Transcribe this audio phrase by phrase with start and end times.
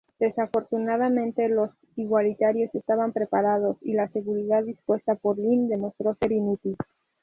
[0.19, 6.75] Desafortunadamente, los Igualitarios estaban preparados, y la seguridad dispuesta por Lin demostró ser inútil.